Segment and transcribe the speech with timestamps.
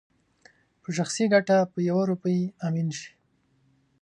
[0.81, 3.11] په شخصي ګټه په يوه روپۍ امين شي